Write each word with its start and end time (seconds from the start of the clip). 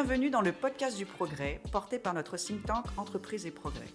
Bienvenue 0.00 0.30
dans 0.30 0.42
le 0.42 0.52
podcast 0.52 0.96
du 0.96 1.06
progrès, 1.06 1.60
porté 1.72 1.98
par 1.98 2.14
notre 2.14 2.36
think 2.36 2.64
tank 2.64 2.84
Entreprise 2.96 3.46
et 3.46 3.50
Progrès. 3.50 3.88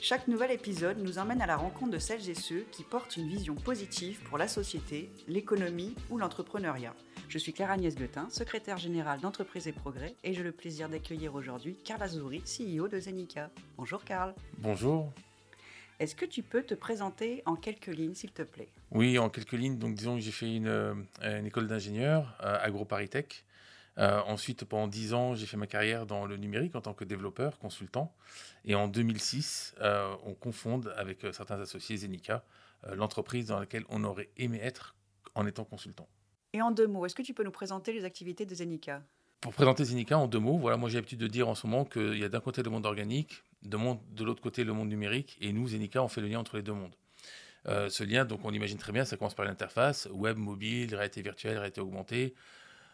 Chaque 0.00 0.28
nouvel 0.28 0.52
épisode 0.52 0.98
nous 0.98 1.18
emmène 1.18 1.42
à 1.42 1.46
la 1.46 1.56
rencontre 1.56 1.90
de 1.90 1.98
celles 1.98 2.30
et 2.30 2.36
ceux 2.36 2.64
qui 2.70 2.84
portent 2.84 3.16
une 3.16 3.26
vision 3.26 3.56
positive 3.56 4.20
pour 4.28 4.38
la 4.38 4.46
société, 4.46 5.10
l'économie 5.26 5.96
ou 6.08 6.18
l'entrepreneuriat. 6.18 6.94
Je 7.28 7.36
suis 7.36 7.52
Claire 7.52 7.72
Agnès 7.72 7.96
Guetin, 7.96 8.28
secrétaire 8.30 8.76
générale 8.76 9.18
d'Entreprise 9.18 9.66
et 9.66 9.72
Progrès, 9.72 10.14
et 10.22 10.34
j'ai 10.34 10.44
le 10.44 10.52
plaisir 10.52 10.88
d'accueillir 10.88 11.34
aujourd'hui 11.34 11.76
Carl 11.84 12.00
Azouri, 12.00 12.42
CEO 12.42 12.86
de 12.86 13.00
Zenica. 13.00 13.50
Bonjour 13.76 14.04
Carl. 14.04 14.32
Bonjour. 14.58 15.12
Est-ce 15.98 16.14
que 16.14 16.26
tu 16.26 16.44
peux 16.44 16.62
te 16.62 16.74
présenter 16.74 17.42
en 17.44 17.56
quelques 17.56 17.88
lignes, 17.88 18.14
s'il 18.14 18.30
te 18.30 18.42
plaît? 18.42 18.68
Oui, 18.92 19.18
en 19.18 19.28
quelques 19.28 19.54
lignes. 19.54 19.78
Donc, 19.78 19.96
disons 19.96 20.14
que 20.14 20.22
j'ai 20.22 20.30
fait 20.30 20.54
une, 20.54 20.68
euh, 20.68 21.44
école 21.44 21.66
d'ingénieur, 21.66 22.38
euh, 22.40 22.56
AgroParisTech. 22.62 23.44
Euh, 24.00 24.20
ensuite, 24.26 24.64
pendant 24.64 24.88
dix 24.88 25.14
ans, 25.14 25.34
j'ai 25.34 25.46
fait 25.46 25.56
ma 25.56 25.66
carrière 25.66 26.06
dans 26.06 26.26
le 26.26 26.36
numérique 26.36 26.74
en 26.74 26.80
tant 26.80 26.94
que 26.94 27.04
développeur, 27.04 27.58
consultant. 27.58 28.12
Et 28.64 28.74
en 28.74 28.88
2006, 28.88 29.74
on 30.24 30.34
confonde 30.34 30.92
avec 30.96 31.26
certains 31.32 31.60
associés 31.60 31.98
Zenica, 31.98 32.44
l'entreprise 32.94 33.46
dans 33.46 33.58
laquelle 33.58 33.84
on 33.88 34.04
aurait 34.04 34.30
aimé 34.36 34.58
être 34.62 34.94
en 35.34 35.46
étant 35.46 35.64
consultant. 35.64 36.08
Et 36.52 36.62
en 36.62 36.70
deux 36.70 36.86
mots, 36.86 37.06
est-ce 37.06 37.14
que 37.14 37.22
tu 37.22 37.34
peux 37.34 37.44
nous 37.44 37.50
présenter 37.50 37.92
les 37.92 38.04
activités 38.04 38.44
de 38.44 38.54
Zenica? 38.54 39.02
Pour 39.40 39.54
présenter 39.54 39.84
Zenica 39.84 40.18
en 40.18 40.26
deux 40.26 40.38
mots, 40.38 40.58
voilà, 40.58 40.76
moi 40.76 40.90
j'ai 40.90 40.96
l'habitude 40.96 41.20
de 41.20 41.26
dire 41.26 41.48
en 41.48 41.54
ce 41.54 41.66
moment 41.66 41.84
qu'il 41.84 42.18
y 42.18 42.24
a 42.24 42.28
d'un 42.28 42.40
côté 42.40 42.62
le 42.62 42.70
monde 42.70 42.84
organique, 42.84 43.42
de, 43.62 44.24
l'autre 44.24 44.42
côté 44.42 44.64
le 44.64 44.72
monde 44.72 44.88
numérique, 44.88 45.38
et 45.40 45.52
nous, 45.52 45.68
Zenica, 45.68 46.02
on 46.02 46.08
fait 46.08 46.20
le 46.20 46.28
lien 46.28 46.40
entre 46.40 46.56
les 46.56 46.62
deux 46.62 46.72
mondes. 46.72 46.94
Euh, 47.66 47.88
ce 47.88 48.04
lien, 48.04 48.24
donc 48.24 48.40
on 48.44 48.52
imagine 48.52 48.78
très 48.78 48.92
bien, 48.92 49.04
ça 49.04 49.16
commence 49.16 49.34
par 49.34 49.44
l'interface, 49.44 50.08
web, 50.12 50.36
mobile, 50.36 50.94
réalité 50.94 51.22
virtuelle, 51.22 51.58
réalité 51.58 51.80
augmentée, 51.80 52.34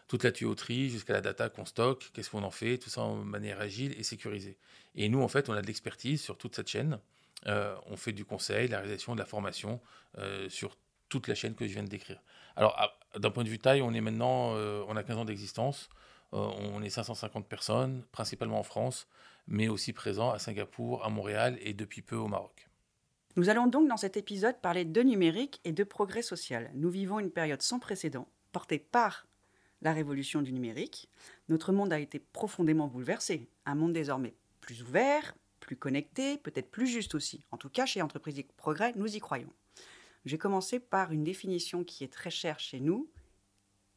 toute 0.07 0.23
la 0.23 0.31
tuyauterie 0.31 0.89
jusqu'à 0.89 1.13
la 1.13 1.21
data 1.21 1.49
qu'on 1.49 1.65
stocke, 1.65 2.11
qu'est-ce 2.13 2.29
qu'on 2.29 2.43
en 2.43 2.51
fait, 2.51 2.77
tout 2.77 2.89
ça 2.89 3.01
en 3.01 3.15
manière 3.15 3.59
agile 3.59 3.93
et 3.99 4.03
sécurisée. 4.03 4.57
Et 4.95 5.09
nous, 5.09 5.21
en 5.21 5.27
fait, 5.27 5.49
on 5.49 5.53
a 5.53 5.61
de 5.61 5.67
l'expertise 5.67 6.21
sur 6.21 6.37
toute 6.37 6.55
cette 6.55 6.69
chaîne. 6.69 6.99
Euh, 7.45 7.75
on 7.87 7.97
fait 7.97 8.13
du 8.13 8.25
conseil, 8.25 8.67
la 8.67 8.77
réalisation, 8.79 9.13
de 9.13 9.19
la 9.19 9.25
formation 9.25 9.79
euh, 10.17 10.49
sur 10.49 10.77
toute 11.09 11.27
la 11.27 11.35
chaîne 11.35 11.55
que 11.55 11.67
je 11.67 11.73
viens 11.73 11.83
de 11.83 11.89
décrire. 11.89 12.21
Alors, 12.55 12.75
d'un 13.17 13.29
point 13.29 13.43
de 13.43 13.49
vue 13.49 13.59
taille, 13.59 13.81
on 13.81 13.93
est 13.93 14.01
maintenant, 14.01 14.53
on 14.53 14.95
a 14.95 15.03
15 15.03 15.17
ans 15.17 15.25
d'existence. 15.25 15.89
on 16.31 16.81
est 16.81 16.89
550 16.89 17.47
personnes, 17.47 18.03
principalement 18.11 18.59
en 18.59 18.63
France 18.63 19.07
mais 19.47 19.67
aussi 19.67 19.93
présent 19.93 20.31
à 20.31 20.39
Singapour, 20.39 21.03
à 21.03 21.09
Montréal 21.09 21.57
et 21.61 21.73
depuis 21.73 22.01
peu 22.01 22.15
au 22.15 22.27
Maroc. 22.27 22.69
Nous 23.35 23.49
allons 23.49 23.67
donc 23.67 23.87
dans 23.87 23.97
cet 23.97 24.17
épisode 24.17 24.59
parler 24.61 24.83
de 24.83 25.01
numérique 25.01 25.61
et 25.63 25.71
de 25.71 25.83
progrès 25.83 26.21
social. 26.21 26.71
Nous 26.73 26.89
vivons 26.89 27.19
une 27.19 27.31
période 27.31 27.61
sans 27.61 27.79
précédent, 27.79 28.27
portée 28.51 28.79
par 28.79 29.27
la 29.81 29.93
révolution 29.93 30.41
du 30.41 30.53
numérique. 30.53 31.09
Notre 31.49 31.71
monde 31.71 31.93
a 31.93 31.99
été 31.99 32.19
profondément 32.19 32.87
bouleversé. 32.87 33.47
Un 33.65 33.75
monde 33.75 33.93
désormais 33.93 34.33
plus 34.61 34.81
ouvert, 34.83 35.35
plus 35.59 35.75
connecté, 35.75 36.37
peut-être 36.37 36.71
plus 36.71 36.87
juste 36.87 37.15
aussi. 37.15 37.43
En 37.51 37.57
tout 37.57 37.69
cas, 37.69 37.85
chez 37.85 38.01
Entreprise 38.01 38.41
Progrès, 38.55 38.93
nous 38.95 39.15
y 39.15 39.19
croyons. 39.19 39.51
J'ai 40.25 40.37
commencé 40.37 40.79
par 40.79 41.11
une 41.11 41.23
définition 41.23 41.83
qui 41.83 42.03
est 42.03 42.11
très 42.11 42.29
chère 42.29 42.59
chez 42.59 42.79
nous. 42.79 43.09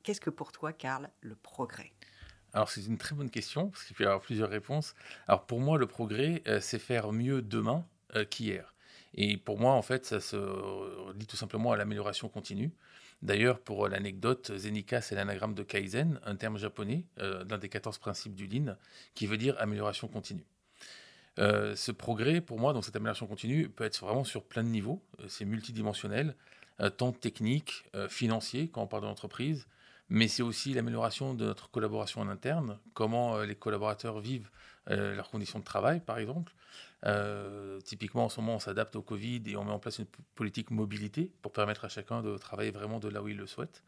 Qu'est-ce 0.02 0.20
que 0.20 0.30
pour 0.30 0.52
toi, 0.52 0.72
Karl, 0.72 1.10
le 1.20 1.34
progrès? 1.34 1.92
Alors 2.52 2.68
c'est 2.68 2.84
une 2.84 2.98
très 2.98 3.14
bonne 3.14 3.30
question, 3.30 3.68
parce 3.70 3.84
qu'il 3.84 3.94
peut 3.96 4.04
y 4.04 4.06
avoir 4.06 4.20
plusieurs 4.20 4.48
réponses. 4.48 4.94
Alors 5.28 5.46
pour 5.46 5.60
moi, 5.60 5.78
le 5.78 5.86
progrès, 5.86 6.42
euh, 6.46 6.60
c'est 6.60 6.78
faire 6.78 7.12
mieux 7.12 7.42
demain 7.42 7.86
euh, 8.16 8.24
qu'hier. 8.24 8.74
Et 9.14 9.36
pour 9.36 9.58
moi, 9.58 9.72
en 9.72 9.82
fait, 9.82 10.06
ça 10.06 10.20
se 10.20 10.36
lie 11.14 11.26
tout 11.26 11.36
simplement 11.36 11.72
à 11.72 11.76
l'amélioration 11.76 12.28
continue. 12.28 12.70
D'ailleurs, 13.22 13.60
pour 13.60 13.88
l'anecdote, 13.88 14.56
Zenika, 14.56 15.00
c'est 15.02 15.14
l'anagramme 15.14 15.54
de 15.54 15.62
Kaizen, 15.62 16.20
un 16.24 16.36
terme 16.36 16.56
japonais, 16.56 17.04
euh, 17.18 17.44
l'un 17.48 17.58
des 17.58 17.68
14 17.68 17.98
principes 17.98 18.34
du 18.34 18.46
Lean, 18.46 18.76
qui 19.14 19.26
veut 19.26 19.36
dire 19.36 19.54
amélioration 19.58 20.08
continue. 20.08 20.44
ce 21.36 21.92
progrès, 21.92 22.40
pour 22.40 22.58
moi, 22.58 22.72
donc 22.72 22.84
cette 22.84 22.96
amélioration 22.96 23.26
continue, 23.26 23.68
peut 23.68 23.84
être 23.84 23.98
vraiment 24.04 24.24
sur 24.24 24.44
plein 24.44 24.62
de 24.62 24.68
niveaux. 24.68 25.02
c'est 25.28 25.44
multidimensionnel, 25.44 26.34
tant 26.96 27.12
technique, 27.12 27.84
financier, 28.08 28.68
quand 28.68 28.82
on 28.82 28.86
parle 28.86 29.02
de 29.02 29.08
l'entreprise, 29.08 29.66
mais 30.10 30.26
c'est 30.26 30.42
aussi 30.42 30.74
l'amélioration 30.74 31.34
de 31.34 31.46
notre 31.46 31.70
collaboration 31.70 32.20
en 32.20 32.28
interne, 32.28 32.78
comment 32.94 33.36
euh, 33.36 33.46
les 33.46 33.54
collaborateurs 33.54 34.18
vivent 34.18 34.50
euh, 34.50 34.69
leurs 34.86 35.30
conditions 35.30 35.58
de 35.58 35.64
travail, 35.64 36.00
par 36.00 36.18
exemple. 36.18 36.52
Euh, 37.06 37.80
typiquement, 37.80 38.24
en 38.24 38.28
ce 38.28 38.40
moment, 38.40 38.56
on 38.56 38.58
s'adapte 38.58 38.96
au 38.96 39.02
Covid 39.02 39.42
et 39.46 39.56
on 39.56 39.64
met 39.64 39.72
en 39.72 39.78
place 39.78 39.98
une 39.98 40.06
politique 40.34 40.70
mobilité 40.70 41.32
pour 41.42 41.52
permettre 41.52 41.84
à 41.84 41.88
chacun 41.88 42.22
de 42.22 42.36
travailler 42.36 42.70
vraiment 42.70 42.98
de 42.98 43.08
là 43.08 43.22
où 43.22 43.28
il 43.28 43.36
le 43.36 43.46
souhaite. 43.46 43.82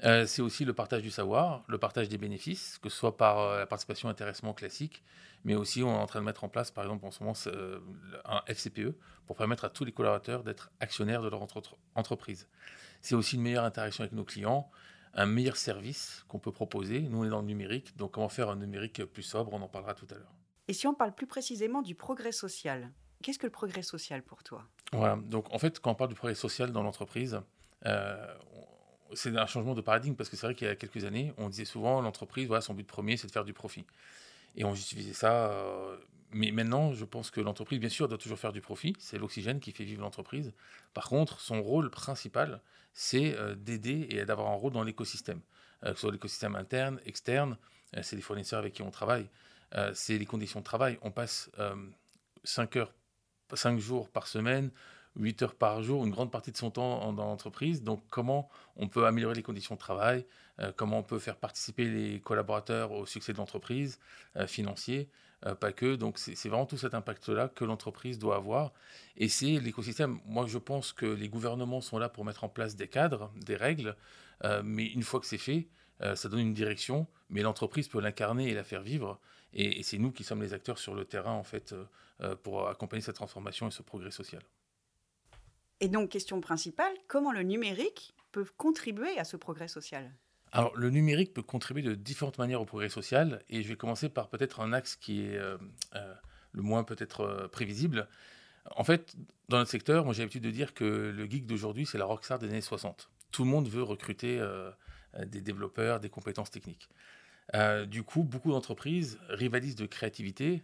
c'est 0.00 0.42
aussi 0.42 0.64
le 0.64 0.72
partage 0.72 1.02
du 1.02 1.10
savoir, 1.10 1.64
le 1.68 1.78
partage 1.78 2.08
des 2.08 2.18
bénéfices, 2.18 2.78
que 2.82 2.88
ce 2.88 2.96
soit 2.96 3.16
par 3.16 3.56
la 3.56 3.66
participation 3.66 4.08
intéressement 4.08 4.54
classique, 4.54 5.02
mais 5.44 5.54
aussi 5.54 5.82
on 5.82 5.92
est 5.92 5.98
en 5.98 6.06
train 6.06 6.20
de 6.20 6.24
mettre 6.24 6.44
en 6.44 6.48
place, 6.48 6.70
par 6.70 6.84
exemple, 6.84 7.04
en 7.06 7.10
ce 7.10 7.22
moment, 7.22 7.36
un 8.24 8.42
FCPE 8.46 8.94
pour 9.26 9.36
permettre 9.36 9.64
à 9.64 9.70
tous 9.70 9.84
les 9.84 9.92
collaborateurs 9.92 10.42
d'être 10.42 10.70
actionnaires 10.80 11.22
de 11.22 11.28
leur 11.28 11.46
entreprise. 11.94 12.48
C'est 13.00 13.14
aussi 13.14 13.36
une 13.36 13.42
meilleure 13.42 13.64
interaction 13.64 14.02
avec 14.02 14.12
nos 14.12 14.24
clients, 14.24 14.70
un 15.14 15.26
meilleur 15.26 15.56
service 15.56 16.24
qu'on 16.28 16.38
peut 16.38 16.52
proposer. 16.52 17.00
Nous, 17.00 17.20
on 17.20 17.24
est 17.24 17.28
dans 17.28 17.40
le 17.40 17.46
numérique, 17.46 17.96
donc 17.96 18.12
comment 18.12 18.28
faire 18.28 18.48
un 18.48 18.56
numérique 18.56 19.04
plus 19.04 19.22
sobre, 19.22 19.52
on 19.52 19.60
en 19.60 19.68
parlera 19.68 19.94
tout 19.94 20.06
à 20.10 20.14
l'heure. 20.14 20.34
Et 20.68 20.72
si 20.72 20.86
on 20.86 20.94
parle 20.94 21.14
plus 21.14 21.26
précisément 21.26 21.82
du 21.82 21.94
progrès 21.94 22.32
social, 22.32 22.90
qu'est-ce 23.22 23.38
que 23.38 23.46
le 23.46 23.52
progrès 23.52 23.82
social 23.82 24.22
pour 24.22 24.42
toi? 24.42 24.66
Voilà, 24.92 25.16
donc 25.16 25.52
en 25.52 25.58
fait, 25.58 25.80
quand 25.80 25.90
on 25.90 25.94
parle 25.94 26.10
du 26.10 26.16
progrès 26.16 26.34
social 26.34 26.72
dans 26.72 26.82
l'entreprise, 26.82 27.40
euh, 27.84 28.34
c'est 29.14 29.36
un 29.36 29.46
changement 29.46 29.74
de 29.74 29.80
paradigme 29.80 30.14
parce 30.14 30.30
que 30.30 30.36
c'est 30.36 30.46
vrai 30.46 30.54
qu'il 30.54 30.66
y 30.66 30.70
a 30.70 30.76
quelques 30.76 31.04
années, 31.04 31.32
on 31.36 31.48
disait 31.48 31.64
souvent 31.64 32.00
l'entreprise, 32.00 32.46
voilà, 32.46 32.60
son 32.60 32.74
but 32.74 32.86
premier, 32.86 33.16
c'est 33.16 33.26
de 33.26 33.32
faire 33.32 33.44
du 33.44 33.52
profit. 33.52 33.84
Et 34.54 34.64
on 34.64 34.74
justifiait 34.74 35.14
ça. 35.14 35.50
Euh, 35.50 35.96
mais 36.32 36.50
maintenant, 36.50 36.92
je 36.92 37.04
pense 37.04 37.30
que 37.30 37.40
l'entreprise, 37.40 37.80
bien 37.80 37.88
sûr, 37.88 38.08
doit 38.08 38.18
toujours 38.18 38.38
faire 38.38 38.52
du 38.52 38.60
profit. 38.60 38.94
C'est 38.98 39.18
l'oxygène 39.18 39.60
qui 39.60 39.72
fait 39.72 39.84
vivre 39.84 40.02
l'entreprise. 40.02 40.52
Par 40.94 41.08
contre, 41.08 41.40
son 41.40 41.62
rôle 41.62 41.90
principal, 41.90 42.60
c'est 42.92 43.36
euh, 43.36 43.54
d'aider 43.54 44.06
et 44.10 44.24
d'avoir 44.24 44.48
un 44.50 44.54
rôle 44.54 44.72
dans 44.72 44.82
l'écosystème. 44.82 45.40
Euh, 45.84 45.90
que 45.90 45.94
ce 45.94 46.00
soit 46.02 46.12
l'écosystème 46.12 46.54
interne, 46.56 47.00
externe, 47.06 47.56
c'est 48.02 48.16
les 48.16 48.22
fournisseurs 48.22 48.60
avec 48.60 48.72
qui 48.72 48.80
on 48.80 48.90
travaille, 48.90 49.28
c'est 49.92 50.16
les 50.16 50.24
conditions 50.24 50.60
de 50.60 50.64
travail. 50.64 50.98
On 51.02 51.10
passe 51.10 51.50
5 52.42 52.76
heures, 52.76 52.94
5 53.52 53.78
jours 53.78 54.08
par 54.08 54.26
semaine 54.26 54.70
8 55.16 55.42
heures 55.42 55.54
par 55.54 55.82
jour, 55.82 56.04
une 56.04 56.10
grande 56.10 56.30
partie 56.30 56.52
de 56.52 56.56
son 56.56 56.70
temps 56.70 57.12
dans 57.12 57.24
l'entreprise. 57.24 57.82
Donc, 57.82 58.02
comment 58.10 58.48
on 58.76 58.88
peut 58.88 59.06
améliorer 59.06 59.34
les 59.34 59.42
conditions 59.42 59.74
de 59.74 59.80
travail, 59.80 60.24
euh, 60.60 60.72
comment 60.74 60.98
on 60.98 61.02
peut 61.02 61.18
faire 61.18 61.36
participer 61.36 61.84
les 61.84 62.20
collaborateurs 62.20 62.92
au 62.92 63.06
succès 63.06 63.32
de 63.32 63.38
l'entreprise, 63.38 63.98
euh, 64.36 64.46
financier, 64.46 65.08
euh, 65.46 65.54
pas 65.54 65.72
que. 65.72 65.96
Donc, 65.96 66.18
c'est 66.18 66.48
vraiment 66.48 66.66
tout 66.66 66.76
cet 66.78 66.94
impact-là 66.94 67.48
que 67.48 67.64
l'entreprise 67.64 68.18
doit 68.18 68.36
avoir. 68.36 68.72
Et 69.16 69.28
c'est 69.28 69.58
l'écosystème. 69.58 70.20
Moi, 70.26 70.46
je 70.46 70.58
pense 70.58 70.92
que 70.92 71.06
les 71.06 71.28
gouvernements 71.28 71.80
sont 71.80 71.98
là 71.98 72.08
pour 72.08 72.24
mettre 72.24 72.44
en 72.44 72.48
place 72.48 72.76
des 72.76 72.88
cadres, 72.88 73.32
des 73.36 73.56
règles, 73.56 73.96
mais 74.64 74.86
une 74.86 75.02
fois 75.02 75.20
que 75.20 75.26
c'est 75.26 75.38
fait, 75.38 75.68
ça 76.14 76.28
donne 76.28 76.40
une 76.40 76.54
direction, 76.54 77.06
mais 77.30 77.42
l'entreprise 77.42 77.88
peut 77.88 78.00
l'incarner 78.00 78.48
et 78.48 78.54
la 78.54 78.64
faire 78.64 78.82
vivre. 78.82 79.20
Et, 79.52 79.78
et 79.78 79.82
c'est 79.82 79.98
nous 79.98 80.10
qui 80.10 80.24
sommes 80.24 80.42
les 80.42 80.52
acteurs 80.54 80.78
sur 80.78 80.94
le 80.94 81.04
terrain, 81.04 81.32
en 81.32 81.44
fait, 81.44 81.74
pour 82.42 82.68
accompagner 82.68 83.02
cette 83.02 83.16
transformation 83.16 83.68
et 83.68 83.70
ce 83.70 83.82
progrès 83.82 84.10
social. 84.10 84.42
Et 85.80 85.88
donc, 85.88 86.10
question 86.10 86.40
principale, 86.40 86.94
comment 87.08 87.32
le 87.32 87.42
numérique 87.42 88.14
peut 88.30 88.46
contribuer 88.56 89.18
à 89.18 89.24
ce 89.24 89.36
progrès 89.36 89.68
social? 89.68 90.10
Alors, 90.52 90.76
le 90.76 90.90
numérique 90.90 91.32
peut 91.32 91.42
contribuer 91.42 91.82
de 91.82 91.94
différentes 91.94 92.36
manières 92.36 92.60
au 92.60 92.66
progrès 92.66 92.90
social, 92.90 93.42
et 93.48 93.62
je 93.62 93.68
vais 93.68 93.76
commencer 93.76 94.10
par 94.10 94.28
peut-être 94.28 94.60
un 94.60 94.74
axe 94.74 94.96
qui 94.96 95.22
est 95.22 95.36
euh, 95.38 95.56
euh, 95.96 96.14
le 96.52 96.62
moins 96.62 96.84
peut-être 96.84 97.22
euh, 97.22 97.48
prévisible. 97.48 98.06
En 98.76 98.84
fait, 98.84 99.16
dans 99.48 99.56
notre 99.56 99.70
secteur, 99.70 100.04
moi 100.04 100.12
j'ai 100.12 100.22
l'habitude 100.22 100.44
de 100.44 100.50
dire 100.50 100.74
que 100.74 100.84
le 100.84 101.24
geek 101.24 101.46
d'aujourd'hui, 101.46 101.86
c'est 101.86 101.96
la 101.96 102.04
rockstar 102.04 102.38
des 102.38 102.48
années 102.48 102.60
60. 102.60 103.08
Tout 103.30 103.44
le 103.44 103.50
monde 103.50 103.66
veut 103.66 103.82
recruter 103.82 104.40
des 105.26 105.40
développeurs, 105.40 105.98
des 105.98 106.10
compétences 106.10 106.50
techniques. 106.50 106.88
du 107.88 108.04
coup, 108.04 108.22
beaucoup 108.22 108.52
d'entreprises 108.52 109.18
rivalisent 109.30 109.74
de 109.74 109.86
créativité, 109.86 110.62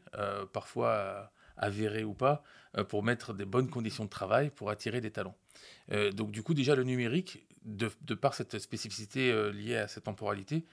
parfois 0.53 1.33
avéré 1.57 2.05
ou 2.05 2.15
pas, 2.15 2.45
pour 2.89 3.03
mettre 3.03 3.35
des 3.35 3.47
bonnes 3.47 3.69
conditions 3.69 4.05
de 4.05 4.11
travail 4.11 4.51
pour 4.51 4.71
attirer 4.71 5.01
des 5.01 5.11
talents. 5.11 5.37
Donc 6.13 6.31
du 6.31 6.45
coup, 6.45 6.55
déjà, 6.55 6.77
le 6.77 6.85
numérique, 6.85 7.48
de, 7.69 8.15
par 8.15 8.35
cette 8.35 8.59
spécificité 8.59 9.31
euh, 9.31 9.51
liée 9.51 9.77
à 9.77 9.89
cette 9.89 10.05
temporalité, 10.05 10.65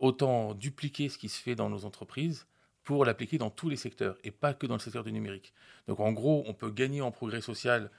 autant 0.00 0.54
dupliquer 0.54 1.08
ce 1.08 1.18
qui 1.18 1.28
se 1.28 1.40
fait 1.40 1.54
dans 1.54 1.68
nos 1.68 1.84
entreprises 1.84 2.46
pour 2.84 3.04
l'appliquer 3.04 3.38
dans 3.38 3.50
tous 3.50 3.68
les 3.68 3.76
secteurs 3.76 4.16
et 4.24 4.30
pas 4.30 4.54
que 4.54 4.66
dans 4.66 4.74
le 4.74 4.80
secteur 4.80 5.04
du 5.04 5.12
numérique. 5.12 5.52
Donc 5.88 6.00
en 6.00 6.12
gros, 6.12 6.44
on 6.46 6.54
peut 6.54 6.70
gagner 6.70 7.02
en 7.02 7.10
progrès 7.10 7.40
social 7.40 7.90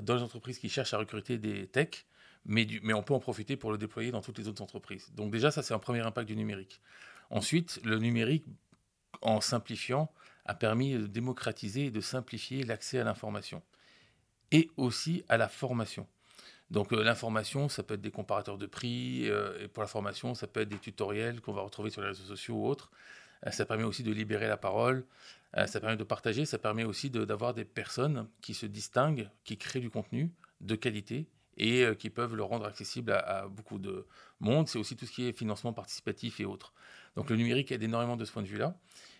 dans 0.00 0.16
les 0.16 0.22
entreprises 0.22 0.58
qui 0.58 0.68
cherchent 0.68 0.94
à 0.94 0.98
recruter 0.98 1.38
des 1.38 1.66
techs, 1.66 2.06
mais, 2.44 2.66
mais 2.82 2.92
on 2.92 3.02
peut 3.02 3.14
en 3.14 3.20
profiter 3.20 3.56
pour 3.56 3.72
le 3.72 3.78
déployer 3.78 4.10
dans 4.10 4.22
toutes 4.22 4.38
les 4.38 4.48
autres 4.48 4.62
entreprises. 4.62 5.12
Donc 5.14 5.30
déjà, 5.30 5.50
ça 5.50 5.62
c'est 5.62 5.74
un 5.74 5.78
premier 5.78 6.00
impact 6.00 6.28
du 6.28 6.36
numérique. 6.36 6.80
Ensuite, 7.30 7.80
le 7.84 7.98
numérique, 7.98 8.44
en 9.20 9.40
simplifiant, 9.40 10.12
a 10.44 10.54
permis 10.54 10.94
de 10.94 11.06
démocratiser 11.06 11.86
et 11.86 11.90
de 11.90 12.00
simplifier 12.00 12.62
l'accès 12.62 13.00
à 13.00 13.04
l'information 13.04 13.62
et 14.52 14.70
aussi 14.76 15.24
à 15.28 15.36
la 15.36 15.48
formation. 15.48 16.06
Donc 16.70 16.92
euh, 16.92 17.02
l'information, 17.02 17.68
ça 17.68 17.82
peut 17.82 17.94
être 17.94 18.00
des 18.00 18.10
comparateurs 18.10 18.58
de 18.58 18.66
prix, 18.66 19.28
euh, 19.30 19.64
et 19.64 19.68
pour 19.68 19.82
la 19.82 19.86
formation, 19.86 20.34
ça 20.34 20.46
peut 20.46 20.60
être 20.60 20.68
des 20.68 20.78
tutoriels 20.78 21.40
qu'on 21.40 21.52
va 21.52 21.62
retrouver 21.62 21.90
sur 21.90 22.02
les 22.02 22.08
réseaux 22.08 22.24
sociaux 22.24 22.54
ou 22.56 22.66
autres. 22.66 22.90
ça 23.50 23.64
permet 23.64 23.84
aussi 23.84 24.02
de 24.02 24.12
libérer 24.12 24.48
la 24.48 24.56
parole, 24.56 25.04
ça 25.66 25.80
permet 25.80 25.96
de 25.96 26.04
partager, 26.04 26.44
ça 26.44 26.58
permet 26.58 26.84
aussi 26.84 27.08
d'avoir 27.10 27.54
des 27.54 27.64
personnes 27.64 28.28
qui 28.42 28.52
se 28.52 28.66
distinguent, 28.66 29.30
qui 29.44 29.56
créent 29.56 29.80
du 29.80 29.90
contenu 29.90 30.32
de 30.60 30.74
qualité 30.74 31.26
et 31.56 31.86
qui 31.98 32.10
peuvent 32.10 32.34
le 32.34 32.42
rendre 32.42 32.66
accessible 32.66 33.12
à, 33.12 33.46
beaucoup 33.48 33.78
de 33.78 34.06
monde. 34.40 34.68
C'est 34.68 34.78
aussi 34.78 34.96
tout 34.96 35.06
ce 35.06 35.12
qui 35.12 35.26
est 35.28 35.32
financement 35.32 35.72
participatif 35.72 36.40
et 36.40 36.44
autres. 36.44 36.72
Donc 37.16 37.30
le 37.30 37.36
numérique 37.36 37.72
aide 37.72 37.82
énormément 37.82 38.16
de 38.16 38.24
ce 38.24 38.32
point 38.32 38.42
de 38.42 38.48
vue-là. 38.48 38.74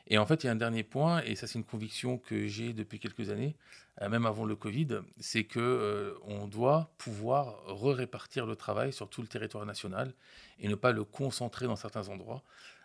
Et 0.09 0.19
en 0.19 0.27
fait, 0.27 0.45
il 0.45 0.47
y 0.47 0.49
a 0.49 0.53
un 0.53 0.57
dernier 0.57 0.85
point, 0.85 1.23
et 1.23 1.35
ça 1.35 1.47
c'est 1.47 1.59
une 1.59 1.65
conviction 1.65 2.19
que 2.19 2.47
j'ai 2.47 2.73
depuis 2.73 3.01
quelques 3.01 3.31
années, 3.31 3.57
même 4.01 4.27
avant 4.27 4.45
le 4.45 4.55
Covid, 4.55 5.01
c'est 5.19 5.45
que 5.45 6.17
on 6.23 6.47
doit 6.47 6.91
pouvoir 6.99 7.65
re-répartir 7.67 8.47
le 8.47 8.55
travail 8.55 8.93
sur 8.93 9.09
tout 9.09 9.23
le 9.23 9.29
territoire 9.29 9.67
national 9.67 10.13
et 10.61 10.69
ne 10.69 10.75
pas 10.75 10.93
le 10.93 11.03
concentrer 11.03 11.67
dans 11.67 11.77
certains 11.77 12.09
endroits. 12.09 12.43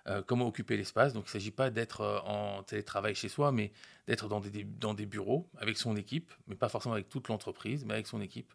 Euh, 0.07 0.21
comment 0.25 0.48
occuper 0.48 0.77
l'espace. 0.77 1.13
Donc 1.13 1.25
il 1.25 1.27
ne 1.27 1.31
s'agit 1.31 1.51
pas 1.51 1.69
d'être 1.69 2.01
euh, 2.01 2.19
en 2.21 2.63
télétravail 2.63 3.13
chez 3.13 3.30
soi, 3.30 3.51
mais 3.51 3.71
d'être 4.07 4.27
dans 4.27 4.39
des, 4.39 5.06
bureaux 5.06 5.48
avec 5.57 5.77
son 5.77 5.95
équipe, 5.95 6.31
mais 6.48 6.56
pas 6.56 6.69
forcément 6.69 6.94
avec 6.95 7.07
toute 7.07 7.27
l'entreprise, 7.27 7.86
mais 7.86 7.94
avec 7.94 8.07
son 8.07 8.19
équipe. 8.19 8.51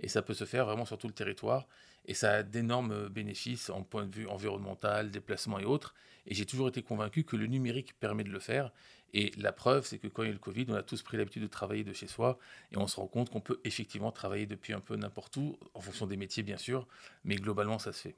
Et 0.00 0.08
ça 0.08 0.22
peut 0.22 0.34
se 0.34 0.44
faire 0.44 0.66
vraiment 0.66 0.84
sur 0.84 0.98
tout 0.98 1.06
le 1.06 1.14
territoire. 1.14 1.68
Et 2.06 2.14
ça 2.14 2.32
a 2.32 2.42
d'énormes 2.42 3.08
bénéfices 3.08 3.70
en 3.70 3.82
point 3.82 4.06
de 4.06 4.14
vue 4.14 4.26
environnemental, 4.26 5.10
déplacement 5.10 5.58
et 5.58 5.64
autres. 5.64 5.94
Et 6.26 6.34
j'ai 6.34 6.46
toujours 6.46 6.68
été 6.68 6.82
convaincu 6.82 7.24
que 7.24 7.36
le 7.36 7.46
numérique 7.46 7.98
permet 8.00 8.24
de 8.24 8.30
le 8.30 8.40
faire. 8.40 8.72
Et 9.14 9.30
la 9.38 9.52
preuve, 9.52 9.86
c'est 9.86 9.98
que 9.98 10.08
quand 10.08 10.22
il 10.22 10.26
y 10.26 10.28
a 10.28 10.30
eu 10.30 10.34
le 10.34 10.40
Covid, 10.40 10.66
on 10.68 10.74
a 10.74 10.82
tous 10.82 11.02
pris 11.02 11.16
l'habitude 11.16 11.42
de 11.42 11.48
travailler 11.48 11.84
de 11.84 11.92
chez 11.92 12.06
soi 12.06 12.38
et 12.72 12.76
on 12.76 12.86
se 12.86 12.96
rend 12.96 13.06
compte 13.06 13.30
qu'on 13.30 13.40
peut 13.40 13.60
effectivement 13.64 14.12
travailler 14.12 14.46
depuis 14.46 14.72
un 14.72 14.80
peu 14.80 14.96
n'importe 14.96 15.36
où, 15.36 15.56
en 15.74 15.80
fonction 15.80 16.06
des 16.06 16.16
métiers 16.16 16.42
bien 16.42 16.58
sûr, 16.58 16.86
mais 17.24 17.36
globalement 17.36 17.78
ça 17.78 17.92
se 17.92 18.00
fait. 18.00 18.16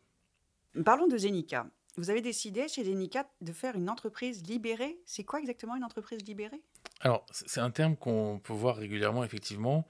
Parlons 0.84 1.06
de 1.06 1.16
Zenica. 1.16 1.66
Vous 1.96 2.10
avez 2.10 2.20
décidé 2.20 2.68
chez 2.68 2.84
Zenica 2.84 3.28
de 3.40 3.52
faire 3.52 3.74
une 3.74 3.90
entreprise 3.90 4.42
libérée. 4.46 4.98
C'est 5.06 5.24
quoi 5.24 5.40
exactement 5.40 5.76
une 5.76 5.84
entreprise 5.84 6.22
libérée? 6.24 6.62
Alors, 7.00 7.26
c'est 7.30 7.60
un 7.60 7.70
terme 7.70 7.96
qu'on 7.96 8.40
peut 8.42 8.52
voir 8.52 8.76
régulièrement, 8.76 9.24
effectivement, 9.24 9.86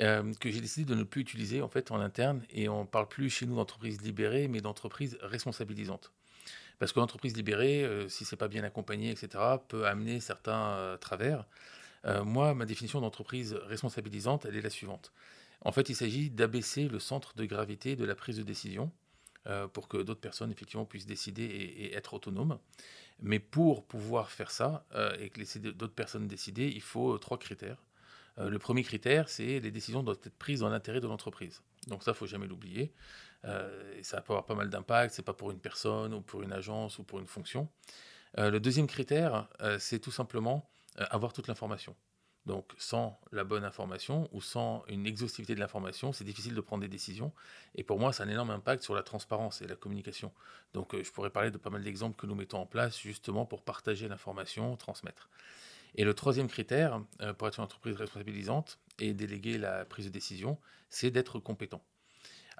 euh, 0.00 0.32
que 0.40 0.50
j'ai 0.50 0.60
décidé 0.60 0.84
de 0.84 0.94
ne 0.94 1.04
plus 1.04 1.22
utiliser 1.22 1.62
en 1.62 1.68
fait 1.68 1.90
en 1.90 2.00
interne. 2.00 2.42
Et 2.50 2.68
on 2.68 2.82
ne 2.82 2.86
parle 2.86 3.08
plus 3.08 3.30
chez 3.30 3.46
nous 3.46 3.56
d'entreprise 3.56 4.00
libérée, 4.02 4.48
mais 4.48 4.60
d'entreprise 4.60 5.16
responsabilisante. 5.22 6.12
Parce 6.78 6.92
que 6.92 7.00
l'entreprise 7.00 7.34
libérée, 7.36 7.82
euh, 7.84 8.08
si 8.08 8.24
c'est 8.24 8.36
pas 8.36 8.48
bien 8.48 8.62
accompagné, 8.62 9.10
etc., 9.10 9.42
peut 9.68 9.86
amener 9.86 10.20
certains 10.20 10.70
euh, 10.72 10.96
travers. 10.96 11.46
moi, 12.24 12.54
ma 12.54 12.64
définition 12.64 13.00
d'entreprise 13.00 13.54
responsabilisante, 13.54 14.46
elle 14.46 14.56
est 14.56 14.62
la 14.62 14.70
suivante. 14.70 15.12
En 15.62 15.72
fait, 15.72 15.88
il 15.88 15.96
s'agit 15.96 16.30
d'abaisser 16.30 16.88
le 16.88 17.00
centre 17.00 17.34
de 17.34 17.44
gravité 17.44 17.96
de 17.96 18.04
la 18.04 18.14
prise 18.14 18.36
de 18.36 18.42
décision 18.42 18.84
euh, 18.86 19.07
pour 19.72 19.88
que 19.88 19.96
d'autres 19.98 20.20
personnes 20.20 20.50
effectivement 20.50 20.84
puissent 20.84 21.06
décider 21.06 21.44
et, 21.44 21.94
être 21.94 22.14
autonomes. 22.14 22.58
Mais 23.20 23.38
pour 23.38 23.84
pouvoir 23.84 24.30
faire 24.30 24.50
ça 24.50 24.84
euh, 24.94 25.16
et 25.18 25.30
que 25.30 25.38
laisser 25.40 25.58
d'autres 25.58 25.94
personnes 25.94 26.28
décider, 26.28 26.68
il 26.68 26.82
faut 26.82 27.14
euh, 27.14 27.18
trois 27.18 27.38
critères. 27.38 27.82
le 28.36 28.58
premier 28.58 28.84
critère, 28.84 29.28
c'est 29.28 29.58
les 29.58 29.70
décisions 29.70 30.02
doivent 30.02 30.20
être 30.24 30.38
prises 30.38 30.60
dans 30.60 30.68
l'intérêt 30.68 31.00
de 31.00 31.08
l'entreprise. 31.08 31.62
Donc 31.88 32.02
ça, 32.02 32.14
faut 32.14 32.26
jamais 32.26 32.46
l'oublier. 32.46 32.92
ça 34.02 34.20
peut 34.20 34.32
avoir 34.32 34.46
pas 34.46 34.54
mal 34.54 34.68
d'impact. 34.68 35.14
C'est 35.14 35.24
pas 35.24 35.32
pour 35.32 35.50
une 35.50 35.58
personne 35.58 36.14
ou 36.14 36.20
pour 36.20 36.42
une 36.42 36.52
agence 36.52 36.98
ou 36.98 37.04
pour 37.04 37.18
une 37.18 37.26
fonction. 37.26 37.68
le 38.36 38.58
deuxième 38.60 38.86
critère, 38.86 39.48
c'est 39.78 39.98
tout 39.98 40.12
simplement 40.12 40.70
avoir 40.96 41.32
toute 41.32 41.48
l'information. 41.48 41.96
Donc 42.48 42.72
sans 42.78 43.20
la 43.30 43.44
bonne 43.44 43.62
information 43.62 44.26
ou 44.32 44.40
sans 44.40 44.82
une 44.88 45.06
exhaustivité 45.06 45.54
de 45.54 45.60
l'information, 45.60 46.14
c'est 46.14 46.24
difficile 46.24 46.54
de 46.54 46.60
prendre 46.62 46.80
des 46.80 46.88
décisions. 46.88 47.30
Et 47.74 47.84
pour 47.84 48.00
moi, 48.00 48.10
ça 48.14 48.22
a 48.22 48.26
un 48.26 48.30
énorme 48.30 48.48
impact 48.48 48.82
sur 48.82 48.94
la 48.94 49.02
transparence 49.02 49.60
et 49.60 49.66
la 49.66 49.76
communication. 49.76 50.32
Donc 50.72 50.94
euh, 50.94 51.04
je 51.04 51.12
pourrais 51.12 51.28
parler 51.28 51.50
de 51.50 51.58
pas 51.58 51.68
mal 51.68 51.84
d'exemples 51.84 52.16
que 52.16 52.26
nous 52.26 52.34
mettons 52.34 52.58
en 52.58 52.64
place 52.64 52.98
justement 52.98 53.44
pour 53.44 53.60
partager 53.60 54.08
l'information, 54.08 54.74
transmettre. 54.76 55.28
Et 55.94 56.04
le 56.04 56.14
troisième 56.14 56.48
critère 56.48 57.02
euh, 57.20 57.34
pour 57.34 57.48
être 57.48 57.58
une 57.58 57.64
entreprise 57.64 57.96
responsabilisante 57.96 58.78
et 58.98 59.12
déléguer 59.12 59.58
la 59.58 59.84
prise 59.84 60.06
de 60.06 60.10
décision, 60.10 60.58
c'est 60.88 61.10
d'être 61.10 61.40
compétent. 61.40 61.82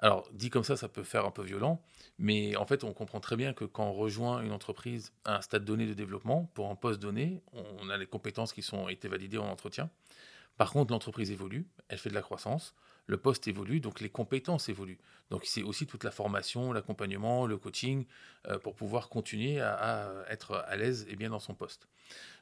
Alors, 0.01 0.29
dit 0.31 0.49
comme 0.49 0.63
ça, 0.63 0.77
ça 0.77 0.87
peut 0.87 1.03
faire 1.03 1.25
un 1.25 1.31
peu 1.31 1.43
violent, 1.43 1.81
mais 2.17 2.55
en 2.55 2.65
fait, 2.65 2.83
on 2.83 2.93
comprend 2.93 3.19
très 3.19 3.35
bien 3.35 3.53
que 3.53 3.65
quand 3.65 3.85
on 3.85 3.93
rejoint 3.93 4.41
une 4.41 4.53
entreprise 4.53 5.11
à 5.25 5.37
un 5.37 5.41
stade 5.41 5.65
donné 5.65 5.85
de 5.85 5.93
développement, 5.93 6.49
pour 6.53 6.69
un 6.69 6.75
poste 6.75 7.01
donné, 7.01 7.41
on 7.53 7.89
a 7.89 7.97
les 7.97 8.07
compétences 8.07 8.53
qui 8.53 8.61
sont 8.61 8.87
été 8.87 9.09
validées 9.09 9.37
en 9.37 9.47
entretien. 9.47 9.89
Par 10.59 10.71
contre, 10.71 10.91
l'entreprise 10.91 11.31
évolue, 11.31 11.65
elle 11.87 11.97
fait 11.97 12.09
de 12.09 12.15
la 12.15 12.21
croissance, 12.21 12.75
le 13.07 13.17
poste 13.17 13.47
évolue, 13.47 13.79
donc 13.79 14.01
les 14.01 14.09
compétences 14.09 14.69
évoluent. 14.69 14.99
Donc 15.31 15.45
c'est 15.45 15.63
aussi 15.63 15.87
toute 15.87 16.03
la 16.03 16.11
formation, 16.11 16.73
l'accompagnement, 16.73 17.47
le 17.47 17.57
coaching, 17.57 18.05
euh, 18.47 18.59
pour 18.59 18.75
pouvoir 18.75 19.09
continuer 19.09 19.61
à, 19.61 20.11
être 20.29 20.63
à 20.67 20.75
l'aise 20.75 21.07
et 21.09 21.15
bien 21.15 21.29
dans 21.29 21.39
son 21.39 21.55
poste. 21.55 21.87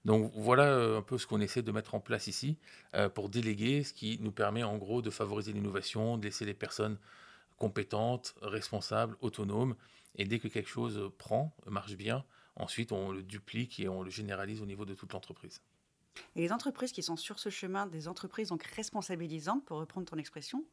Donc 0.04 0.31
voilà 0.36 0.63
euh, 0.63 0.98
un 0.98 1.01
peu 1.04 1.18
ce 1.18 1.27
qu'on 1.27 1.42
essaie 1.42 1.62
de 1.62 1.71
mettre 1.71 1.94
en 1.94 2.00
place 2.00 2.27
ici 2.27 2.57
euh, 2.95 3.07
pour 3.07 3.30
déléguer, 3.30 3.83
ce 3.83 3.94
qui 3.94 4.18
nous 4.19 4.31
permet 4.31 4.63
en 4.63 4.77
gros 4.77 5.01
de 5.01 5.09
favoriser 5.09 5.54
l'innovation, 5.54 6.18
de 6.18 6.25
laisser 6.25 6.44
les 6.44 6.54
personnes 6.54 6.98
compétente, 7.57 8.36
responsable, 8.42 9.18
autonome. 9.21 9.75
Et 10.15 10.25
dès 10.25 10.39
que 10.39 10.48
quelque 10.48 10.69
chose 10.69 11.12
prend, 11.18 11.56
marche 11.68 11.95
bien, 11.95 12.25
ensuite 12.56 12.92
on 12.92 13.12
le 13.12 13.24
duplique 13.24 13.80
et 13.80 13.88
on 13.88 14.01
le 14.01 14.09
généralise 14.09 14.62
au 14.62 14.65
niveau 14.65 14.86
de 14.86 14.94
toute 14.94 15.13
l'entreprise. 15.13 15.62
Et 16.36 16.42
les 16.42 16.51
entreprises 16.51 16.92
qui 16.92 17.04
sont 17.04 17.15
sur 17.15 17.39
ce 17.39 17.50
chemin, 17.50 17.86
des 17.86 18.07
entreprises 18.07 18.50
donc 18.50 18.63
responsabilisantes, 18.63 19.63
pour 19.65 19.77
reprendre 19.77 20.07
ton 20.07 20.18
expression, 20.18 20.65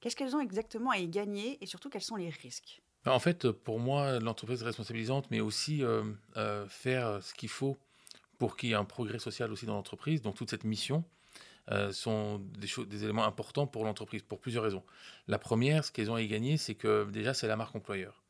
qu'est-ce 0.00 0.16
qu'elles 0.16 0.36
ont 0.36 0.40
exactement 0.40 0.90
à 0.90 0.98
y 0.98 1.08
gagner 1.08 1.58
et 1.62 1.66
surtout 1.66 1.88
quels 1.88 2.02
sont 2.02 2.16
les 2.16 2.28
risques? 2.28 2.82
En 3.06 3.18
fait, 3.18 3.50
pour 3.50 3.80
moi, 3.80 4.18
l'entreprise 4.20 4.62
responsabilisante, 4.62 5.30
mais 5.30 5.40
aussi 5.40 5.82
euh, 5.82 6.04
euh, 6.36 6.68
faire 6.68 7.22
ce 7.22 7.32
qu'il 7.32 7.48
faut 7.48 7.78
pour 8.38 8.56
qu'il 8.56 8.70
y 8.70 8.72
ait 8.72 8.76
un 8.76 8.84
progrès 8.84 9.18
social 9.18 9.50
aussi 9.52 9.64
dans 9.64 9.74
l'entreprise, 9.74 10.20
donc 10.20 10.34
toute 10.34 10.50
cette 10.50 10.64
mission, 10.64 11.04
euh, 11.70 11.92
sont 11.92 12.38
des, 12.38 12.68
des 12.84 13.04
éléments 13.04 13.24
importants 13.24 13.66
pour 13.66 13.84
l'entreprise, 13.84 14.22
pour 14.22 14.40
plusieurs 14.40 14.64
raisons. 14.64 14.82
La 15.28 15.38
première, 15.38 15.84
ce 15.84 15.92
qu'elles 15.92 16.10
ont 16.10 16.16
à 16.16 16.22
y 16.22 16.26
gagner, 16.26 16.56
c'est 16.56 16.74
que 16.74 17.08
déjà, 17.10 17.32
c'est 17.32 17.46
la 17.46 17.56
marque 17.56 17.76
employeur. 17.76 18.24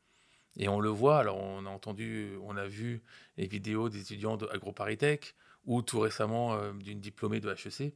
Et 0.57 0.67
on 0.67 0.79
le 0.79 0.89
voit, 0.89 1.17
alors 1.19 1.37
on 1.37 1.65
a 1.65 1.69
entendu, 1.69 2.33
on 2.43 2.55
a 2.57 2.67
vu 2.67 3.01
les 3.37 3.47
vidéos 3.47 3.89
des 3.89 4.01
étudiants 4.01 4.37
de 4.37 4.47
AgroParisTech 4.47 5.33
ou 5.65 5.81
tout 5.81 5.99
récemment 5.99 6.53
euh, 6.55 6.73
d'une 6.73 6.99
diplômée 6.99 7.39
de 7.39 7.49
HEC. 7.49 7.93